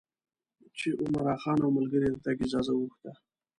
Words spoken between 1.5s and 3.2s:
او ملګرو یې د تګ اجازه وغوښته.